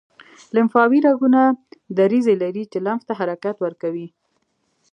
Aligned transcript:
لمفاوي 0.55 0.99
رګونه 1.07 1.41
دریڅې 1.97 2.33
لري 2.43 2.63
چې 2.71 2.77
لمف 2.85 3.01
ته 3.07 3.13
حرکت 3.19 3.55
ورکوي. 3.61 4.07